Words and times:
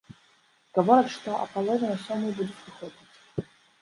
Гавораць, 0.77 1.11
што 1.17 1.35
а 1.41 1.45
палове 1.57 1.85
на 1.91 1.97
сёмую 2.07 2.33
будуць 2.41 2.59
выходзіць. 2.63 3.51